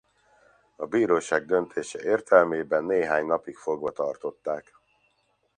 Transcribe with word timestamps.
A 0.75 0.85
bíróság 0.85 1.45
döntése 1.45 2.01
értelmében 2.03 2.83
néhány 2.83 3.25
napig 3.25 3.55
fogva 3.55 3.91
tartották. 3.91 4.71